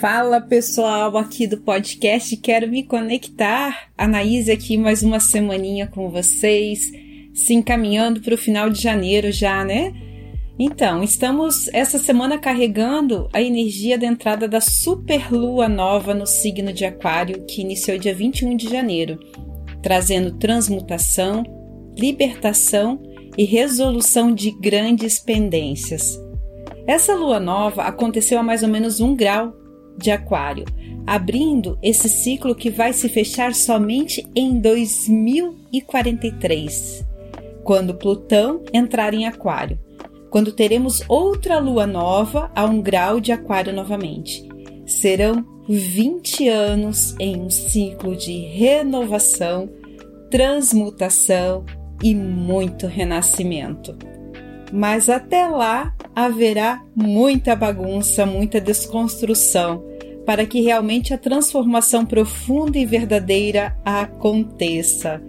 Fala 0.00 0.40
pessoal 0.40 1.16
aqui 1.16 1.46
do 1.46 1.58
podcast, 1.58 2.36
quero 2.36 2.68
me 2.68 2.82
conectar. 2.82 3.88
Anaíse 3.96 4.50
aqui 4.50 4.76
mais 4.76 5.02
uma 5.02 5.20
semaninha 5.20 5.86
com 5.86 6.10
vocês, 6.10 6.80
se 7.32 7.54
encaminhando 7.54 8.20
para 8.20 8.34
o 8.34 8.38
final 8.38 8.68
de 8.68 8.80
janeiro 8.80 9.32
já, 9.32 9.64
né? 9.64 9.94
Então, 10.58 11.02
estamos 11.02 11.68
essa 11.68 11.98
semana 11.98 12.38
carregando 12.38 13.28
a 13.32 13.40
energia 13.40 13.98
da 13.98 14.06
entrada 14.06 14.46
da 14.46 14.60
super 14.60 15.32
lua 15.32 15.68
nova 15.68 16.12
no 16.12 16.26
signo 16.26 16.72
de 16.72 16.84
Aquário, 16.84 17.44
que 17.46 17.62
iniciou 17.62 17.98
dia 17.98 18.14
21 18.14 18.56
de 18.56 18.68
janeiro, 18.68 19.18
trazendo 19.82 20.38
transmutação, 20.38 21.42
libertação 21.96 23.00
e 23.36 23.44
resolução 23.44 24.32
de 24.32 24.50
grandes 24.50 25.18
pendências. 25.18 26.18
Essa 26.86 27.14
lua 27.14 27.38
nova 27.40 27.82
aconteceu 27.82 28.38
a 28.38 28.42
mais 28.42 28.62
ou 28.62 28.68
menos 28.68 29.00
um 29.00 29.14
grau 29.14 29.54
de 29.98 30.10
Aquário, 30.10 30.64
abrindo 31.06 31.78
esse 31.82 32.08
ciclo 32.08 32.54
que 32.54 32.70
vai 32.70 32.92
se 32.92 33.08
fechar 33.08 33.54
somente 33.54 34.26
em 34.34 34.60
2043, 34.60 37.04
quando 37.64 37.94
Plutão 37.94 38.62
entrar 38.72 39.14
em 39.14 39.26
Aquário, 39.26 39.78
quando 40.30 40.52
teremos 40.52 41.02
outra 41.08 41.58
lua 41.58 41.86
nova 41.86 42.50
a 42.54 42.64
um 42.64 42.80
grau 42.80 43.20
de 43.20 43.32
Aquário 43.32 43.72
novamente. 43.72 44.46
Serão 44.86 45.44
20 45.68 46.48
anos 46.48 47.16
em 47.18 47.40
um 47.40 47.50
ciclo 47.50 48.14
de 48.14 48.32
renovação, 48.32 49.68
transmutação 50.30 51.64
e 52.02 52.14
muito 52.14 52.86
renascimento. 52.86 53.96
Mas 54.72 55.08
até 55.08 55.46
lá 55.46 55.94
haverá 56.14 56.82
muita 56.94 57.54
bagunça, 57.54 58.26
muita 58.26 58.60
desconstrução, 58.60 59.84
para 60.24 60.44
que 60.44 60.60
realmente 60.60 61.14
a 61.14 61.18
transformação 61.18 62.04
profunda 62.04 62.78
e 62.78 62.84
verdadeira 62.84 63.76
aconteça. 63.84 65.22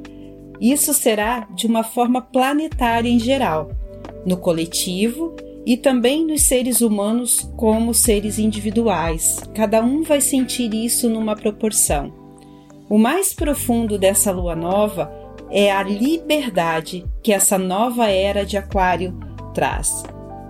Isso 0.60 0.94
será 0.94 1.48
de 1.54 1.68
uma 1.68 1.84
forma 1.84 2.20
planetária 2.20 3.10
em 3.10 3.20
geral, 3.20 3.72
no 4.26 4.38
coletivo 4.38 5.36
e 5.66 5.78
também 5.78 6.26
nos 6.26 6.44
seres 6.44 6.82
humanos 6.82 7.52
como 7.56 7.94
seres 7.94 8.40
individuais. 8.40 9.40
Cada 9.54 9.84
um 9.84 10.02
vai 10.02 10.20
sentir 10.20 10.74
isso 10.74 11.10
numa 11.10 11.36
proporção. 11.36 12.12
O 12.90 12.98
mais 12.98 13.34
profundo 13.34 14.00
dessa 14.00 14.32
lua 14.32 14.56
nova 14.56 15.12
é 15.50 15.72
a 15.72 15.84
liberdade 15.84 17.06
que 17.24 17.32
essa 17.32 17.58
nova 17.58 18.08
era 18.08 18.46
de 18.46 18.58
Aquário 18.58 19.18
traz 19.54 20.04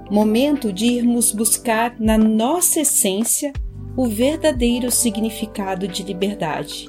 momento 0.09 0.72
de 0.72 0.86
irmos 0.86 1.31
buscar 1.31 1.95
na 2.00 2.17
nossa 2.17 2.80
essência 2.80 3.52
o 3.95 4.08
verdadeiro 4.08 4.89
significado 4.92 5.88
de 5.88 6.04
liberdade. 6.04 6.88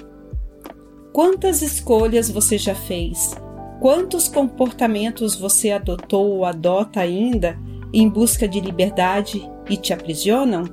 Quantas 1.12 1.62
escolhas 1.62 2.30
você 2.30 2.56
já 2.56 2.74
fez? 2.74 3.34
Quantos 3.80 4.28
comportamentos 4.28 5.34
você 5.34 5.70
adotou 5.70 6.30
ou 6.30 6.44
adota 6.44 7.00
ainda 7.00 7.58
em 7.92 8.08
busca 8.08 8.46
de 8.46 8.60
liberdade 8.60 9.48
e 9.68 9.76
te 9.76 9.92
aprisionam? 9.92 10.64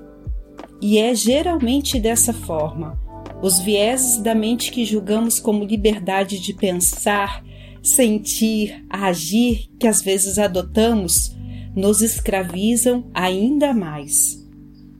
E 0.81 0.99
é 0.99 1.15
geralmente 1.15 1.99
dessa 1.99 2.33
forma. 2.33 2.99
Os 3.41 3.59
vieses 3.59 4.17
da 4.17 4.33
mente 4.33 4.71
que 4.71 4.85
julgamos 4.85 5.39
como 5.39 5.63
liberdade 5.63 6.39
de 6.39 6.53
pensar, 6.53 7.43
sentir, 7.83 8.85
agir, 8.89 9.69
que 9.79 9.87
às 9.87 10.01
vezes 10.01 10.39
adotamos, 10.39 11.35
nos 11.75 12.01
escravizam 12.01 13.05
ainda 13.13 13.73
mais. 13.73 14.43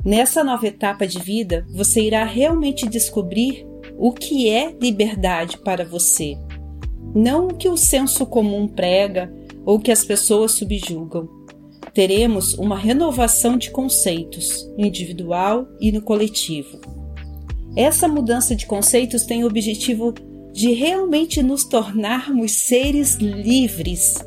Nessa 0.03 0.44
nova 0.44 0.67
etapa 0.67 1.08
de 1.08 1.19
vida, 1.19 1.65
você 1.73 2.02
irá 2.02 2.23
realmente 2.26 2.87
descobrir 2.87 3.65
o 3.98 4.11
que 4.11 4.49
é 4.49 4.71
liberdade 4.80 5.58
para 5.58 5.86
você, 5.86 6.37
não 7.15 7.48
o 7.48 7.54
que 7.55 7.70
o 7.70 7.77
senso 7.77 8.26
comum 8.26 8.67
prega 8.67 9.33
ou 9.65 9.80
que 9.80 9.92
as 9.92 10.04
pessoas 10.04 10.52
subjugam. 10.52 11.27
Teremos 11.93 12.54
uma 12.55 12.77
renovação 12.77 13.58
de 13.58 13.71
conceitos, 13.71 14.70
individual 14.77 15.65
e 15.80 15.92
no 15.92 16.02
coletivo. 16.02 17.05
Essa 17.75 18.08
mudança 18.08 18.55
de 18.55 18.65
conceitos 18.65 19.23
tem 19.23 19.43
o 19.43 19.47
objetivo 19.47 20.13
de 20.53 20.71
realmente 20.71 21.43
nos 21.43 21.65
tornarmos 21.65 22.53
seres 22.53 23.15
livres, 23.15 24.23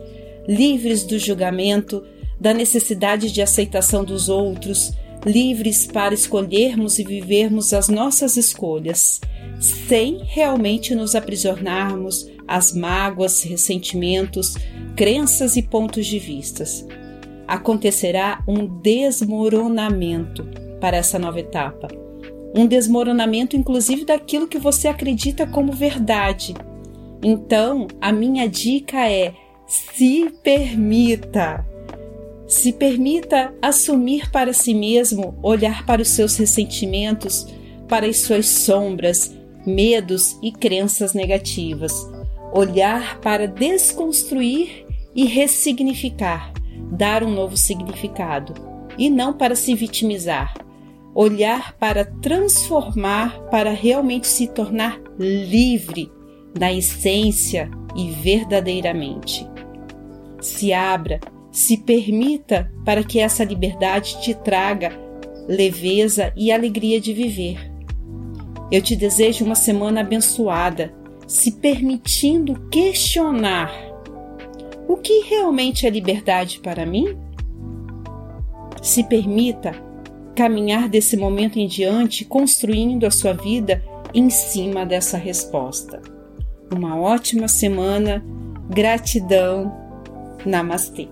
livres 0.47 1.05
do 1.05 1.19
julgamento, 1.19 2.05
da 2.39 2.53
necessidade 2.53 3.33
de 3.33 3.41
aceitação 3.41 4.05
dos 4.05 4.29
outros, 4.29 4.93
livres 5.25 5.87
para 5.87 6.13
escolhermos 6.13 6.99
e 6.99 7.05
vivermos 7.05 7.73
as 7.73 7.89
nossas 7.89 8.37
escolhas, 8.37 9.21
sem 9.59 10.23
realmente 10.25 10.95
nos 10.95 11.15
aprisionarmos 11.15 12.31
às 12.47 12.75
mágoas, 12.75 13.43
ressentimentos, 13.43 14.57
crenças 14.95 15.57
e 15.57 15.63
pontos 15.63 16.07
de 16.07 16.19
vistas. 16.19 16.87
Acontecerá 17.47 18.45
um 18.47 18.67
desmoronamento 18.67 20.47
para 20.79 20.99
essa 20.99 21.19
nova 21.19 21.41
etapa. 21.41 22.08
Um 22.55 22.67
desmoronamento, 22.67 23.57
inclusive, 23.57 24.05
daquilo 24.05 24.49
que 24.49 24.59
você 24.59 24.89
acredita 24.89 25.47
como 25.47 25.73
verdade. 25.73 26.55
Então, 27.23 27.87
a 28.01 28.13
minha 28.13 28.49
dica 28.49 29.09
é: 29.09 29.35
se 29.67 30.33
permita, 30.43 31.67
se 32.47 32.73
permita 32.73 33.53
assumir 33.61 34.31
para 34.31 34.53
si 34.53 34.73
mesmo, 34.73 35.39
olhar 35.43 35.85
para 35.85 36.03
os 36.03 36.09
seus 36.09 36.37
ressentimentos, 36.37 37.47
para 37.87 38.07
as 38.07 38.21
suas 38.21 38.47
sombras, 38.47 39.37
medos 39.67 40.39
e 40.43 40.51
crenças 40.51 41.13
negativas. 41.13 41.93
Olhar 42.53 43.21
para 43.21 43.47
desconstruir 43.47 44.87
e 45.15 45.27
ressignificar, 45.27 46.53
dar 46.93 47.23
um 47.23 47.31
novo 47.31 47.57
significado, 47.57 48.55
e 48.97 49.11
não 49.11 49.35
para 49.35 49.55
se 49.55 49.75
vitimizar. 49.75 50.55
Olhar 51.21 51.73
para 51.79 52.05
transformar, 52.05 53.41
para 53.51 53.73
realmente 53.73 54.29
se 54.29 54.47
tornar 54.47 55.01
livre 55.19 56.13
na 56.57 56.73
essência 56.73 57.69
e 57.97 58.11
verdadeiramente. 58.11 59.45
Se 60.41 60.73
abra 60.73 61.19
se 61.51 61.77
permita 61.77 62.71
para 62.85 63.03
que 63.03 63.19
essa 63.19 63.43
liberdade 63.43 64.21
te 64.23 64.33
traga 64.33 64.93
leveza 65.49 66.33
e 66.37 66.53
alegria 66.53 67.01
de 67.01 67.13
viver. 67.13 67.59
Eu 68.71 68.83
te 68.83 68.95
desejo 68.95 69.45
uma 69.45 69.55
semana 69.55 70.03
abençoada, 70.03 70.95
se 71.27 71.53
permitindo 71.53 72.69
questionar: 72.71 73.73
o 74.87 74.97
que 74.97 75.25
realmente 75.25 75.87
é 75.87 75.91
liberdade 75.91 76.61
para 76.61 76.85
mim? 76.85 77.17
Se 78.83 79.03
permita 79.03 79.75
caminhar 80.39 80.89
desse 80.89 81.17
momento 81.17 81.59
em 81.59 81.67
diante 81.67 82.25
construindo 82.25 83.05
a 83.05 83.11
sua 83.11 83.33
vida 83.33 83.83
em 84.15 84.31
cima 84.31 84.87
dessa 84.87 85.19
resposta. 85.19 86.01
Uma 86.73 86.97
ótima 86.97 87.49
semana, 87.49 88.25
gratidão, 88.71 89.77
namastê. 90.47 91.09